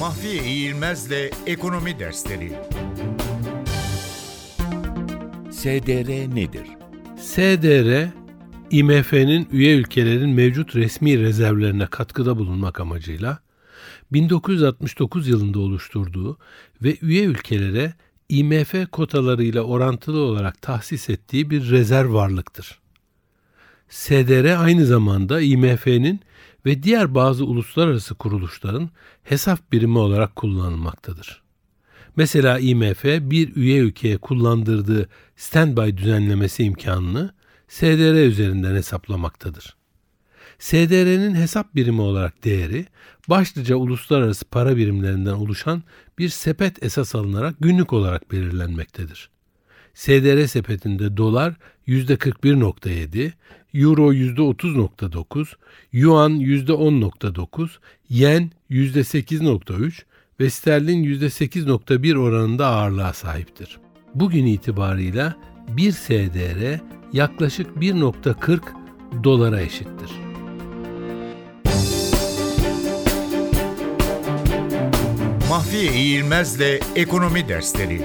[0.00, 2.52] Mahfiye İğilmez'le Ekonomi Dersleri
[5.50, 6.66] SDR nedir?
[7.16, 8.08] SDR,
[8.70, 13.38] IMF'nin üye ülkelerin mevcut resmi rezervlerine katkıda bulunmak amacıyla
[14.12, 16.38] 1969 yılında oluşturduğu
[16.82, 17.94] ve üye ülkelere
[18.28, 22.80] IMF kotalarıyla orantılı olarak tahsis ettiği bir rezerv varlıktır.
[23.88, 26.20] SDR aynı zamanda IMF'nin
[26.66, 28.90] ve diğer bazı uluslararası kuruluşların
[29.22, 31.42] hesap birimi olarak kullanılmaktadır.
[32.16, 37.34] Mesela IMF bir üye ülkeye kullandırdığı standby düzenlemesi imkanını
[37.68, 39.76] SDR üzerinden hesaplamaktadır.
[40.58, 42.86] SDR'nin hesap birimi olarak değeri
[43.28, 45.82] başlıca uluslararası para birimlerinden oluşan
[46.18, 49.30] bir sepet esas alınarak günlük olarak belirlenmektedir.
[50.00, 51.54] SDR sepetinde dolar
[51.88, 53.32] %41.7,
[53.74, 55.46] euro %30.9,
[55.92, 57.68] yuan %10.9,
[58.08, 60.02] yen %8.3
[60.40, 63.78] ve sterlin %8.1 oranında ağırlığa sahiptir.
[64.14, 65.36] Bugün itibarıyla
[65.68, 66.80] 1 SDR
[67.12, 68.60] yaklaşık 1.40
[69.24, 70.10] dolara eşittir.
[75.48, 78.02] Mahfiye İğilmez'le Ekonomi Dersleri